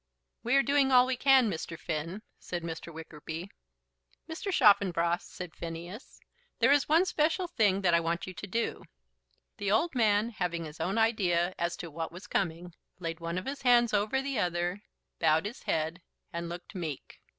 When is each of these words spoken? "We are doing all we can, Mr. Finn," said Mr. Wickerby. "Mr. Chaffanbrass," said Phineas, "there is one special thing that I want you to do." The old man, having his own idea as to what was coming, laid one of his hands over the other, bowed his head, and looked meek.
"We 0.41 0.55
are 0.55 0.63
doing 0.63 0.91
all 0.91 1.05
we 1.05 1.15
can, 1.15 1.47
Mr. 1.47 1.77
Finn," 1.77 2.23
said 2.39 2.63
Mr. 2.63 2.91
Wickerby. 2.91 3.51
"Mr. 4.27 4.51
Chaffanbrass," 4.51 5.23
said 5.27 5.53
Phineas, 5.55 6.19
"there 6.57 6.71
is 6.71 6.89
one 6.89 7.05
special 7.05 7.47
thing 7.47 7.81
that 7.81 7.93
I 7.93 7.99
want 7.99 8.25
you 8.25 8.33
to 8.33 8.47
do." 8.47 8.81
The 9.57 9.69
old 9.69 9.93
man, 9.93 10.31
having 10.31 10.65
his 10.65 10.79
own 10.79 10.97
idea 10.97 11.53
as 11.59 11.77
to 11.77 11.91
what 11.91 12.11
was 12.11 12.25
coming, 12.25 12.73
laid 12.97 13.19
one 13.19 13.37
of 13.37 13.45
his 13.45 13.61
hands 13.61 13.93
over 13.93 14.23
the 14.23 14.39
other, 14.39 14.81
bowed 15.19 15.45
his 15.45 15.61
head, 15.61 16.01
and 16.33 16.49
looked 16.49 16.73
meek. 16.73 17.21